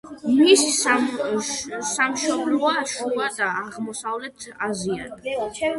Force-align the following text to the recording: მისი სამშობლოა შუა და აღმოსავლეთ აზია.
მისი 0.37 0.71
სამშობლოა 1.89 2.83
შუა 2.95 3.31
და 3.39 3.53
აღმოსავლეთ 3.63 4.51
აზია. 4.71 5.11